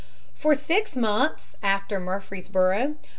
[0.33, 3.09] For six months after Murfreesboro' (p.